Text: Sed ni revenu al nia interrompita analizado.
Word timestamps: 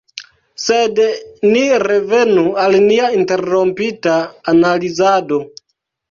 Sed 0.61 0.99
ni 1.49 1.59
revenu 1.83 2.43
al 2.63 2.77
nia 2.85 3.09
interrompita 3.17 4.15
analizado. 4.55 5.39